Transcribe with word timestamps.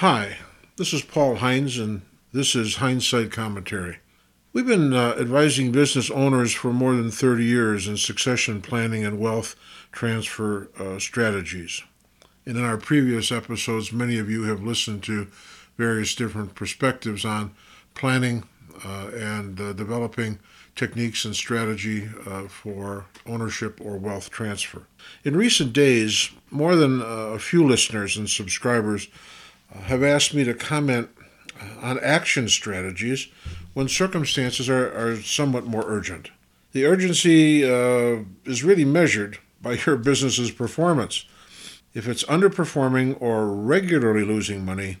Hi, 0.00 0.38
this 0.78 0.94
is 0.94 1.02
Paul 1.02 1.34
Heinze, 1.36 1.78
and 1.78 2.00
this 2.32 2.54
is 2.56 2.76
Hindsight 2.76 3.32
Commentary. 3.32 3.98
We've 4.54 4.66
been 4.66 4.94
uh, 4.94 5.14
advising 5.20 5.72
business 5.72 6.10
owners 6.10 6.54
for 6.54 6.72
more 6.72 6.94
than 6.94 7.10
30 7.10 7.44
years 7.44 7.86
in 7.86 7.98
succession 7.98 8.62
planning 8.62 9.04
and 9.04 9.20
wealth 9.20 9.56
transfer 9.92 10.70
uh, 10.78 10.98
strategies. 10.98 11.82
And 12.46 12.56
in 12.56 12.64
our 12.64 12.78
previous 12.78 13.30
episodes, 13.30 13.92
many 13.92 14.16
of 14.16 14.30
you 14.30 14.44
have 14.44 14.62
listened 14.62 15.02
to 15.02 15.28
various 15.76 16.14
different 16.14 16.54
perspectives 16.54 17.26
on 17.26 17.54
planning 17.92 18.44
uh, 18.82 19.10
and 19.12 19.60
uh, 19.60 19.74
developing 19.74 20.38
techniques 20.76 21.26
and 21.26 21.36
strategy 21.36 22.08
uh, 22.26 22.48
for 22.48 23.04
ownership 23.26 23.78
or 23.84 23.98
wealth 23.98 24.30
transfer. 24.30 24.86
In 25.24 25.36
recent 25.36 25.74
days, 25.74 26.30
more 26.50 26.74
than 26.74 27.02
uh, 27.02 27.04
a 27.04 27.38
few 27.38 27.66
listeners 27.66 28.16
and 28.16 28.30
subscribers 28.30 29.06
have 29.74 30.02
asked 30.02 30.34
me 30.34 30.44
to 30.44 30.54
comment 30.54 31.10
on 31.82 31.98
action 32.00 32.48
strategies 32.48 33.28
when 33.74 33.88
circumstances 33.88 34.68
are, 34.68 34.92
are 34.96 35.16
somewhat 35.16 35.64
more 35.64 35.84
urgent. 35.86 36.30
The 36.72 36.86
urgency 36.86 37.64
uh, 37.64 38.24
is 38.44 38.64
really 38.64 38.84
measured 38.84 39.38
by 39.60 39.78
your 39.86 39.96
business's 39.96 40.50
performance. 40.50 41.24
If 41.92 42.06
it's 42.06 42.24
underperforming 42.24 43.20
or 43.20 43.48
regularly 43.48 44.24
losing 44.24 44.64
money, 44.64 44.98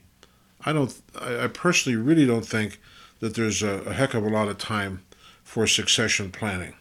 I 0.64 0.72
don't. 0.72 1.00
I 1.18 1.46
personally 1.46 1.96
really 1.96 2.26
don't 2.26 2.44
think 2.44 2.80
that 3.20 3.34
there's 3.34 3.62
a, 3.62 3.82
a 3.82 3.92
heck 3.92 4.14
of 4.14 4.24
a 4.24 4.28
lot 4.28 4.48
of 4.48 4.58
time 4.58 5.02
for 5.44 5.66
succession 5.66 6.30
planning. 6.30 6.74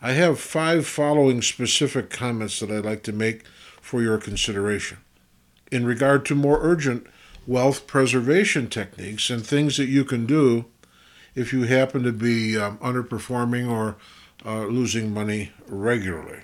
I 0.00 0.12
have 0.12 0.38
five 0.38 0.86
following 0.86 1.42
specific 1.42 2.08
comments 2.08 2.60
that 2.60 2.70
I'd 2.70 2.84
like 2.84 3.02
to 3.04 3.12
make 3.12 3.44
for 3.80 4.00
your 4.02 4.18
consideration. 4.18 4.98
In 5.72 5.84
regard 5.84 6.24
to 6.26 6.34
more 6.34 6.58
urgent 6.62 7.06
wealth 7.48 7.86
preservation 7.86 8.68
techniques 8.68 9.30
and 9.30 9.44
things 9.44 9.78
that 9.78 9.88
you 9.88 10.04
can 10.04 10.26
do 10.26 10.66
if 11.34 11.50
you 11.50 11.62
happen 11.62 12.02
to 12.02 12.12
be 12.12 12.58
um, 12.58 12.76
underperforming 12.78 13.66
or 13.66 13.96
uh, 14.44 14.66
losing 14.66 15.14
money 15.14 15.50
regularly. 15.66 16.40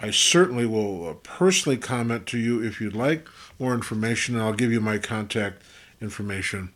I 0.00 0.10
certainly 0.10 0.64
will 0.64 1.06
uh, 1.06 1.14
personally 1.22 1.76
comment 1.76 2.26
to 2.28 2.38
you 2.38 2.64
if 2.64 2.80
you'd 2.80 2.96
like 2.96 3.28
more 3.58 3.74
information, 3.74 4.36
and 4.36 4.44
I'll 4.44 4.54
give 4.54 4.72
you 4.72 4.80
my 4.80 4.96
contact 4.96 5.62
information 6.00 6.72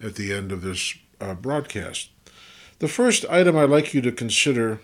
at 0.00 0.14
the 0.14 0.32
end 0.32 0.52
of 0.52 0.62
this 0.62 0.94
uh, 1.20 1.34
broadcast. 1.34 2.10
The 2.78 2.86
first 2.86 3.24
item 3.28 3.56
I'd 3.56 3.70
like 3.70 3.92
you 3.92 4.02
to 4.02 4.12
consider, 4.12 4.78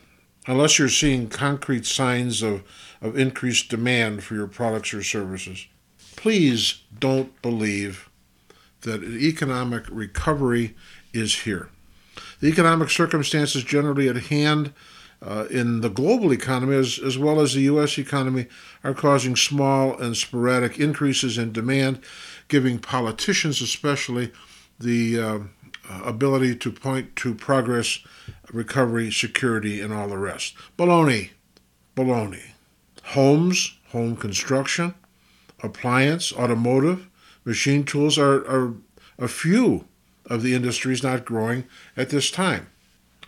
unless 0.49 0.81
you're 0.81 0.89
seeing 0.89 1.29
concrete 1.29 1.87
signs 1.87 2.43
of, 2.43 2.65
of 3.01 3.17
increased 3.17 3.69
demand 3.69 4.25
for 4.25 4.35
your 4.35 4.49
products 4.49 4.93
or 4.93 5.05
services, 5.05 5.69
please 6.17 6.83
don't 6.99 7.41
believe 7.41 8.09
that 8.83 9.03
economic 9.03 9.85
recovery 9.91 10.75
is 11.13 11.41
here. 11.41 11.69
The 12.41 12.49
economic 12.49 12.91
circumstances 12.91 13.65
generally 13.65 14.09
at 14.09 14.17
hand 14.17 14.73
uh, 15.23 15.47
in 15.51 15.81
the 15.81 15.89
global 15.89 16.33
economy 16.33 16.77
as, 16.77 16.99
as 16.99 17.17
well 17.17 17.41
as 17.41 17.55
the 17.55 17.63
U.S. 17.63 17.97
economy 17.97 18.47
are 18.83 18.95
causing 18.95 19.37
small 19.37 19.97
and 19.97 20.17
sporadic 20.17 20.81
increases 20.81 21.39
in 21.39 21.53
demand, 21.53 22.01
giving 22.49 22.79
politicians 22.79 23.63
especially 23.63 24.33
the 24.81 25.21
uh, 25.21 25.39
ability 26.05 26.57
to 26.57 26.73
point 26.73 27.15
to 27.17 27.35
progress, 27.35 28.01
recovery, 28.53 29.13
security, 29.13 29.81
and 29.81 29.93
all 29.93 30.09
the 30.09 30.19
rest. 30.19 30.55
Baloney, 30.77 31.31
baloney. 31.97 32.51
Homes, 33.05 33.77
home 33.89 34.17
construction, 34.17 34.95
appliance, 35.63 36.33
automotive, 36.33 37.09
machine 37.45 37.85
tools 37.85 38.19
are, 38.19 38.47
are 38.47 38.75
a 39.19 39.29
few 39.29 39.87
of 40.27 40.43
the 40.43 40.55
industries 40.55 41.03
not 41.03 41.25
growing 41.25 41.65
at 41.97 42.11
this 42.11 42.31
time. 42.31 42.69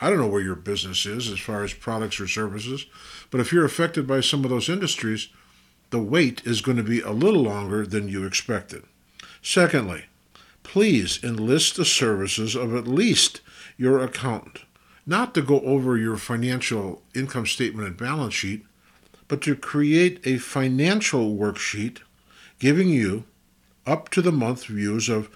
I 0.01 0.11
don't 0.11 0.19
know 0.19 0.29
where 0.29 0.43
your 0.43 0.55
business 0.55 1.07
is 1.07 1.31
as 1.31 1.39
far 1.39 1.63
as 1.63 1.73
products 1.73 2.21
or 2.21 2.27
services, 2.27 2.87
but 3.31 3.41
if 3.41 3.53
you're 3.53 3.65
affected 3.65 4.07
by 4.07 4.21
some 4.21 4.45
of 4.45 4.51
those 4.51 4.69
industries, 4.69 5.29
the 5.91 5.99
wait 5.99 6.43
is 6.45 6.61
going 6.61 6.77
to 6.77 6.83
be 6.83 7.01
a 7.01 7.11
little 7.11 7.43
longer 7.43 7.87
than 7.87 8.09
you 8.09 8.27
expected. 8.27 8.83
Secondly, 9.43 10.07
please 10.63 11.23
enlist 11.23 11.77
the 11.77 11.85
services 11.85 12.57
of 12.57 12.75
at 12.75 12.89
least 12.89 13.41
your 13.77 14.03
accountant, 14.03 14.65
not 15.07 15.35
to 15.35 15.43
go 15.43 15.61
over 15.61 15.97
your 15.97 16.17
financial 16.17 17.03
income 17.15 17.47
statement 17.47 17.87
and 17.87 17.97
balance 17.97 18.35
sheet, 18.35 18.65
but 19.29 19.41
to 19.43 19.55
create 19.55 20.21
a 20.27 20.39
financial 20.39 21.37
worksheet 21.37 21.99
giving 22.59 22.89
you 22.89 23.25
up 23.87 24.09
to 24.11 24.23
the 24.23 24.33
month 24.33 24.67
views 24.67 25.09
of 25.09 25.31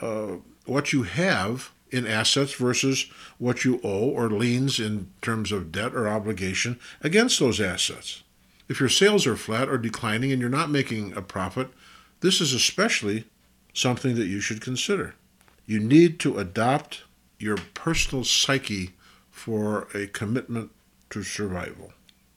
uh, 0.00 0.36
what 0.64 0.92
you 0.92 1.04
have 1.04 1.72
in 1.90 2.06
assets 2.06 2.52
versus 2.54 3.06
what 3.38 3.64
you 3.64 3.80
owe 3.82 4.08
or 4.08 4.28
liens 4.28 4.80
in 4.80 5.10
terms 5.22 5.52
of 5.52 5.72
debt 5.72 5.94
or 5.94 6.08
obligation 6.08 6.78
against 7.02 7.38
those 7.38 7.60
assets. 7.60 8.22
If 8.68 8.80
your 8.80 8.88
sales 8.88 9.26
are 9.26 9.36
flat 9.36 9.68
or 9.68 9.78
declining 9.78 10.32
and 10.32 10.40
you're 10.40 10.50
not 10.50 10.70
making 10.70 11.16
a 11.16 11.22
profit, 11.22 11.68
this 12.20 12.40
is 12.40 12.52
especially 12.52 13.24
something 13.72 14.16
that 14.16 14.26
you 14.26 14.40
should 14.40 14.60
consider. 14.60 15.14
You 15.66 15.78
need 15.78 16.18
to 16.20 16.38
adopt 16.38 17.04
your 17.38 17.56
personal 17.74 18.24
psyche 18.24 18.92
for 19.30 19.88
a 19.94 20.06
commitment 20.06 20.70
to 21.10 21.22
survival. 21.22 21.92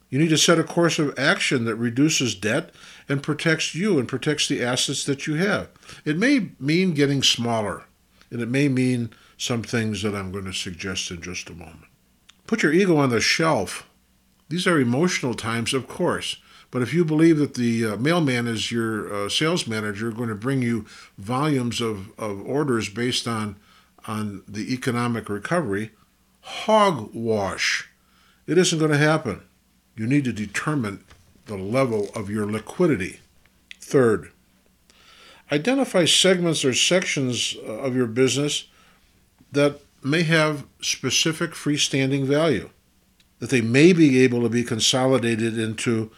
You 0.09 0.18
need 0.18 0.30
to 0.30 0.38
set 0.38 0.59
a 0.59 0.64
course 0.64 0.97
of 0.97 1.18
action 1.18 1.66
that 1.66 1.75
reduces 1.75 2.34
debt 2.34 2.72
and 3.08 3.22
protects 3.22 3.75
you 3.75 4.00
and 4.00 4.08
protects 4.08 4.47
the 4.47 4.64
assets 4.64 5.03
that 5.06 5.28
you 5.28 5.36
have. 5.36 5.70
It 6.03 6.18
may 6.18 6.50
mean 6.59 6.94
getting 6.94 7.22
smaller, 7.22 7.86
and 8.31 8.42
it 8.42 8.50
may 8.50 8.70
mean 8.70 9.12
some 9.38 9.62
things 9.62 10.02
that 10.02 10.16
I'm 10.16 10.31
going 10.31 10.46
to 10.46 10.53
suggest 10.53 11.12
in 11.12 11.22
just 11.22 11.50
a 11.50 11.53
moment. 11.53 11.86
Put 12.47 12.64
your 12.64 12.74
ego 12.74 12.97
on 12.97 13.09
the 13.09 13.22
shelf. 13.22 13.88
These 14.50 14.66
are 14.66 14.80
emotional 14.80 15.36
times, 15.36 15.74
of 15.74 15.88
course, 15.88 16.38
but 16.72 16.81
if 16.81 16.94
you 16.94 17.06
believe 17.06 17.38
that 17.38 17.53
the 17.53 17.86
uh, 17.86 17.96
mailman 17.97 18.47
is 18.47 18.72
your 18.72 19.14
uh, 19.14 19.30
sales 19.30 19.68
manager 19.68 20.12
going 20.12 20.30
to 20.30 20.36
bring 20.36 20.62
you 20.64 20.86
volumes 21.18 21.81
of, 21.81 22.12
of 22.18 22.41
orders 22.41 22.90
based 22.90 23.28
on, 23.28 23.58
on 24.08 24.44
the 24.47 24.74
economic 24.74 25.30
recovery, 25.30 25.91
hogwash. 26.41 27.90
It 28.47 28.58
isn't 28.58 28.80
going 28.80 28.91
to 28.91 28.97
happen. 28.97 29.44
You 30.00 30.08
need 30.08 30.24
to 30.24 30.32
determine 30.32 31.04
the 31.48 31.58
level 31.58 32.08
of 32.16 32.30
your 32.30 32.50
liquidity. 32.50 33.20
Third, 33.82 34.32
identify 35.52 36.06
segments 36.06 36.64
or 36.64 36.74
sections 36.74 37.58
uh, 37.68 37.80
of 37.80 37.98
your 37.98 38.08
business 38.08 38.70
that 39.52 39.82
may 40.02 40.24
have 40.24 40.66
specific 40.80 41.52
freestanding 41.52 42.24
value, 42.24 42.70
that 43.40 43.50
they 43.50 43.59
may 43.59 43.92
be 43.92 44.22
able 44.22 44.42
to 44.42 44.48
be 44.48 44.64
consolidated 44.64 45.59
into 45.59 46.12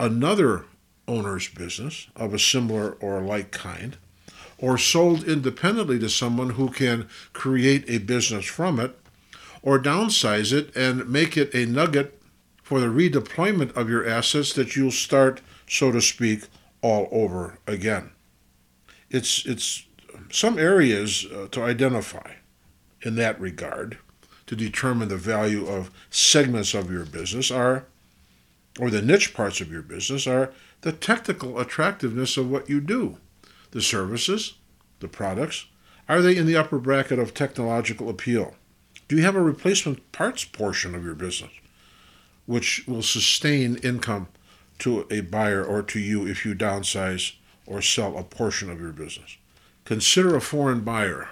another 0.00 0.64
owner's 1.06 1.46
business 1.46 2.08
of 2.16 2.34
a 2.34 2.38
similar 2.38 2.94
or 2.94 3.20
like 3.20 3.52
kind, 3.52 3.96
or 4.58 4.76
sold 4.76 5.22
independently 5.22 6.00
to 6.00 6.08
someone 6.08 6.50
who 6.50 6.68
can 6.68 7.08
create 7.32 7.84
a 7.88 7.98
business 7.98 8.46
from 8.46 8.80
it, 8.80 8.98
or 9.62 9.78
downsize 9.78 10.52
it 10.52 10.74
and 10.74 11.08
make 11.08 11.36
it 11.36 11.54
a 11.54 11.64
nugget 11.64 12.19
for 12.70 12.78
the 12.78 12.86
redeployment 12.86 13.76
of 13.76 13.90
your 13.90 14.06
assets 14.06 14.52
that 14.52 14.76
you'll 14.76 14.92
start, 14.92 15.40
so 15.68 15.90
to 15.90 16.00
speak, 16.00 16.44
all 16.82 17.08
over 17.10 17.58
again. 17.66 18.12
It's, 19.10 19.44
it's 19.44 19.86
some 20.30 20.56
areas 20.56 21.26
uh, 21.26 21.48
to 21.50 21.64
identify 21.64 22.34
in 23.02 23.16
that 23.16 23.40
regard 23.40 23.98
to 24.46 24.54
determine 24.54 25.08
the 25.08 25.16
value 25.16 25.66
of 25.66 25.90
segments 26.10 26.72
of 26.72 26.92
your 26.92 27.04
business 27.04 27.50
are 27.50 27.86
or 28.78 28.88
the 28.88 29.02
niche 29.02 29.34
parts 29.34 29.60
of 29.60 29.72
your 29.72 29.82
business 29.82 30.28
are 30.28 30.52
the 30.82 30.92
technical 30.92 31.58
attractiveness 31.58 32.36
of 32.36 32.48
what 32.48 32.70
you 32.70 32.80
do. 32.80 33.18
The 33.72 33.82
services, 33.82 34.54
the 35.00 35.08
products, 35.08 35.66
are 36.08 36.22
they 36.22 36.36
in 36.36 36.46
the 36.46 36.56
upper 36.56 36.78
bracket 36.78 37.18
of 37.18 37.34
technological 37.34 38.08
appeal? 38.08 38.54
Do 39.08 39.16
you 39.16 39.24
have 39.24 39.34
a 39.34 39.42
replacement 39.42 40.12
parts 40.12 40.44
portion 40.44 40.94
of 40.94 41.04
your 41.04 41.16
business 41.16 41.50
which 42.50 42.84
will 42.88 43.00
sustain 43.00 43.76
income 43.76 44.26
to 44.80 45.06
a 45.08 45.20
buyer 45.20 45.64
or 45.64 45.84
to 45.84 46.00
you 46.00 46.26
if 46.26 46.44
you 46.44 46.52
downsize 46.52 47.34
or 47.64 47.80
sell 47.80 48.18
a 48.18 48.24
portion 48.24 48.68
of 48.68 48.80
your 48.80 48.90
business? 48.90 49.36
Consider 49.84 50.34
a 50.34 50.40
foreign 50.40 50.80
buyer. 50.80 51.28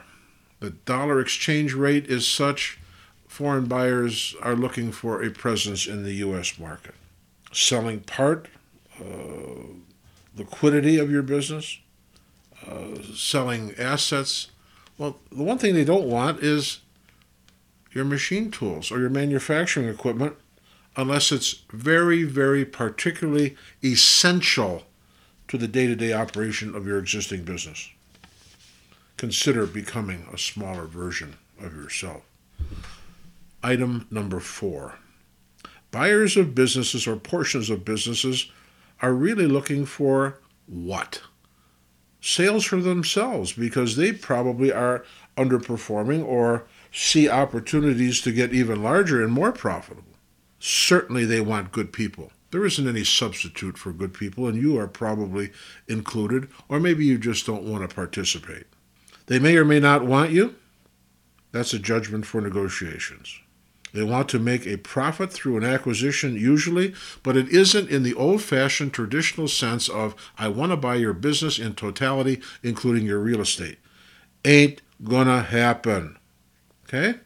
The 0.61 0.71
dollar 0.71 1.21
exchange 1.21 1.75
rate 1.75 2.07
is 2.07 2.25
such, 2.25 2.79
foreign 3.27 3.67
buyers 3.67 4.37
are 4.43 4.55
looking 4.55 4.93
for 4.93 5.21
a 5.21 5.31
presence 5.31 5.89
in 5.89 6.05
the 6.05 6.13
U.S. 6.15 6.57
market 6.57 6.95
selling 7.53 7.99
part, 7.99 8.47
uh, 9.01 9.73
liquidity 10.37 10.99
of 10.99 11.11
your 11.11 11.23
business, 11.23 11.81
uh, 12.65 13.03
selling 13.13 13.75
assets. 13.77 14.53
Well, 14.97 15.19
the 15.33 15.43
one 15.43 15.59
thing 15.59 15.75
they 15.75 15.85
don't 15.85 16.07
want 16.07 16.45
is 16.45 16.79
your 17.91 18.05
machine 18.05 18.53
tools 18.53 18.93
or 18.93 19.01
your 19.01 19.11
manufacturing 19.11 19.89
equipment 19.89 20.37
unless 20.99 21.31
it's 21.31 21.63
very, 21.73 22.25
very 22.25 22.65
particularly 22.65 23.57
essential 23.85 24.83
to 25.47 25.57
the 25.57 25.69
day 25.69 25.87
to 25.87 25.95
day 25.95 26.13
operation 26.13 26.75
of 26.75 26.87
your 26.87 26.99
existing 26.99 27.45
business. 27.45 27.89
consider 29.17 29.67
becoming 29.67 30.27
a 30.33 30.39
smaller 30.39 30.87
version 30.87 31.37
of 31.61 31.75
yourself. 31.75 32.23
Item 33.63 34.07
number 34.11 34.39
four 34.41 34.99
buyers 35.91 36.37
of 36.37 36.55
businesses 36.55 37.07
or 37.07 37.17
portions 37.17 37.69
of 37.71 37.85
businesses 37.85 38.51
are 39.03 39.13
really 39.15 39.47
looking 39.47 39.85
for 39.87 40.39
what? 40.67 41.23
Sales 42.21 42.65
for 42.65 42.81
themselves 42.81 43.53
because 43.53 43.97
they 43.97 44.13
probably 44.13 44.73
are 44.73 45.05
underperforming 45.37 46.25
or 46.25 46.67
see 46.93 47.29
opportunities 47.29 48.21
to 48.21 48.33
get 48.33 48.53
even 48.53 48.83
larger 48.83 49.23
and 49.23 49.33
more 49.33 49.51
profitable. 49.53 50.08
Certainly, 50.59 51.27
they 51.27 51.41
want 51.41 51.73
good 51.73 51.93
people. 51.93 52.33
There 52.51 52.65
isn't 52.65 52.89
any 52.89 53.05
substitute 53.05 53.77
for 53.77 53.93
good 53.93 54.15
people, 54.15 54.47
and 54.47 54.61
you 54.61 54.79
are 54.79 54.89
probably 54.89 55.51
included, 55.87 56.49
or 56.69 56.81
maybe 56.81 57.05
you 57.05 57.19
just 57.19 57.45
don't 57.45 57.65
want 57.65 57.89
to 57.89 57.95
participate. 57.95 58.65
They 59.27 59.39
may 59.39 59.57
or 59.57 59.65
may 59.65 59.81
not 59.81 60.07
want 60.07 60.31
you. 60.31 60.55
That's 61.53 61.75
a 61.75 61.79
judgment 61.79 62.27
for 62.27 62.41
negotiations. 62.41 63.39
They 63.93 64.03
want 64.03 64.29
to 64.31 64.39
make 64.39 64.67
a 64.67 64.77
profit 64.77 65.33
through 65.33 65.57
an 65.59 65.65
acquisition, 65.65 66.35
usually, 66.35 66.95
but 67.23 67.37
it 67.37 67.49
isn't 67.49 67.91
in 67.91 68.03
the 68.03 68.15
old 68.15 68.43
fashioned 68.43 68.93
traditional 68.93 69.49
sense 69.49 69.89
of, 69.89 70.15
I 70.39 70.49
want 70.49 70.73
to 70.73 70.77
buy 70.77 70.97
your 70.97 71.15
business 71.15 71.59
in 71.59 71.75
totality, 71.75 72.41
including 72.63 73.07
your 73.07 73.19
real 73.19 73.41
estate. 73.41 73.79
Ain't 74.45 74.83
gonna 75.03 75.43
happen. 75.43 76.19
Okay? 76.85 77.21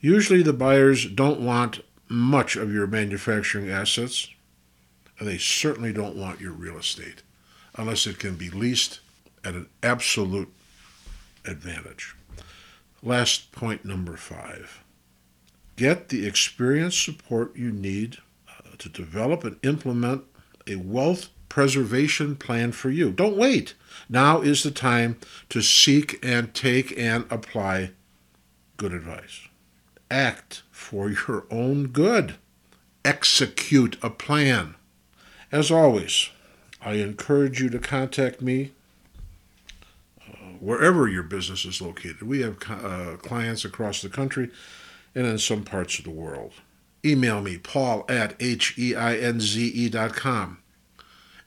Usually 0.00 0.42
the 0.42 0.52
buyers 0.52 1.06
don't 1.06 1.40
want 1.40 1.80
much 2.10 2.56
of 2.56 2.72
your 2.72 2.86
manufacturing 2.86 3.70
assets, 3.70 4.28
and 5.18 5.28
they 5.28 5.38
certainly 5.38 5.92
don't 5.92 6.16
want 6.16 6.40
your 6.40 6.52
real 6.52 6.76
estate 6.76 7.22
unless 7.76 8.06
it 8.06 8.18
can 8.18 8.34
be 8.34 8.50
leased 8.50 9.00
at 9.44 9.54
an 9.54 9.68
absolute 9.82 10.52
advantage. 11.46 12.16
Last 13.02 13.52
point 13.52 13.84
number 13.84 14.16
five 14.16 14.82
get 15.76 16.10
the 16.10 16.26
experience 16.26 16.94
support 16.94 17.56
you 17.56 17.70
need 17.70 18.18
uh, 18.46 18.76
to 18.76 18.90
develop 18.90 19.44
and 19.44 19.56
implement 19.62 20.22
a 20.66 20.76
wealth 20.76 21.30
preservation 21.48 22.36
plan 22.36 22.70
for 22.70 22.90
you. 22.90 23.10
Don't 23.10 23.36
wait. 23.36 23.72
Now 24.06 24.42
is 24.42 24.62
the 24.62 24.70
time 24.70 25.18
to 25.48 25.62
seek 25.62 26.22
and 26.22 26.52
take 26.52 26.96
and 26.98 27.24
apply 27.30 27.92
good 28.76 28.92
advice. 28.92 29.48
Act 30.10 30.62
for 30.70 31.10
your 31.10 31.44
own 31.50 31.88
good. 31.88 32.36
Execute 33.04 33.96
a 34.02 34.10
plan. 34.10 34.74
As 35.52 35.70
always, 35.70 36.30
I 36.82 36.94
encourage 36.94 37.60
you 37.60 37.68
to 37.70 37.78
contact 37.78 38.40
me 38.40 38.72
uh, 40.28 40.32
wherever 40.58 41.06
your 41.08 41.22
business 41.22 41.64
is 41.64 41.80
located. 41.80 42.22
We 42.22 42.40
have 42.40 42.56
uh, 42.68 43.16
clients 43.18 43.64
across 43.64 44.02
the 44.02 44.08
country 44.08 44.50
and 45.14 45.26
in 45.26 45.38
some 45.38 45.64
parts 45.64 45.98
of 45.98 46.04
the 46.04 46.10
world. 46.10 46.52
Email 47.04 47.40
me, 47.40 47.58
paul 47.58 48.04
at 48.08 48.34
h-e-i-n-z-e 48.40 49.88
dot 49.88 50.14
com. 50.14 50.58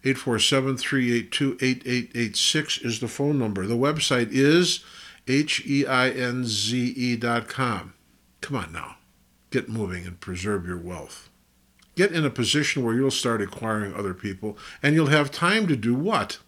847-382-8886 0.04 2.86
is 2.86 3.00
the 3.00 3.08
phone 3.08 3.40
number. 3.40 3.66
The 3.66 3.78
website 3.78 4.28
is 4.32 4.84
h-e-i-n-z-e 5.28 7.16
dot 7.18 7.48
com. 7.48 7.94
Come 8.44 8.58
on 8.58 8.74
now. 8.74 8.98
Get 9.52 9.70
moving 9.70 10.06
and 10.06 10.20
preserve 10.20 10.68
your 10.68 10.78
wealth. 10.78 11.30
Get 11.96 12.12
in 12.12 12.26
a 12.26 12.30
position 12.30 12.84
where 12.84 12.94
you'll 12.94 13.10
start 13.10 13.42
acquiring 13.42 13.96
other 13.96 14.14
people 14.14 14.58
and 14.84 14.94
you'll 14.94 15.08
have 15.08 15.32
time 15.32 15.66
to 15.68 15.78
do 15.78 15.96
what? 15.96 16.40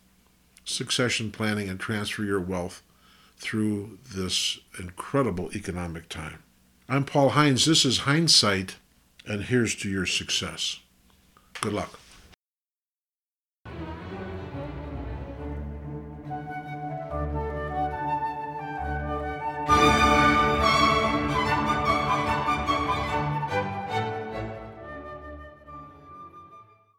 Succession 0.66 1.32
planning 1.32 1.70
and 1.70 1.80
transfer 1.80 2.26
your 2.26 2.42
wealth 2.42 2.84
through 3.38 3.98
this 4.14 4.60
incredible 4.78 5.50
economic 5.56 6.10
time. 6.10 6.44
I'm 6.90 7.06
Paul 7.06 7.30
Heinze. 7.30 7.64
This 7.64 7.86
is 7.86 8.00
Hindsight, 8.00 8.76
and 9.26 9.46
here's 9.46 9.74
to 9.76 9.90
your 9.90 10.06
success. 10.06 10.82
Good 11.62 11.74
luck. 11.74 11.98